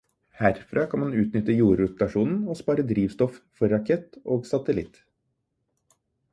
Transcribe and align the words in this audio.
Herfra 0.37 0.85
kan 0.93 1.01
man 1.03 1.17
utnytte 1.23 1.57
jordrotasjonen 1.59 2.41
og 2.55 2.59
spare 2.63 2.87
drivstoff 2.93 3.39
for 3.61 3.75
rakett 3.77 4.21
og 4.37 4.51
satellitt. 4.55 5.01